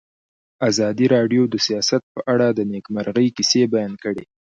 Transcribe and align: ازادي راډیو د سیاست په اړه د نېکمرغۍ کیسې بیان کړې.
ازادي 0.69 1.05
راډیو 1.15 1.43
د 1.49 1.55
سیاست 1.67 2.01
په 2.13 2.21
اړه 2.33 2.47
د 2.51 2.59
نېکمرغۍ 2.71 3.27
کیسې 3.37 3.61
بیان 3.73 3.93
کړې. 4.03 4.25